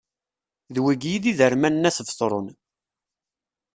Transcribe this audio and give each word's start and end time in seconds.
D 0.73 0.75
wigi 0.83 1.09
i 1.15 1.21
d 1.23 1.25
iderman 1.31 1.75
n 1.87 1.89
wat 1.93 1.99
Betṛun. 2.07 2.47